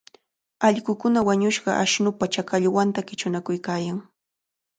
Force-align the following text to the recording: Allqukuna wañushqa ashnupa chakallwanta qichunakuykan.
Allqukuna 0.69 1.19
wañushqa 1.27 1.71
ashnupa 1.83 2.25
chakallwanta 2.33 3.01
qichunakuykan. 3.07 3.95